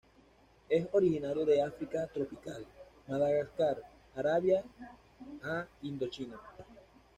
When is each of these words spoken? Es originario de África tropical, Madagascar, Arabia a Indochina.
Es 0.67 0.87
originario 0.93 1.45
de 1.45 1.61
África 1.61 2.07
tropical, 2.07 2.65
Madagascar, 3.07 3.77
Arabia 4.15 4.63
a 5.43 5.67
Indochina. 5.83 6.39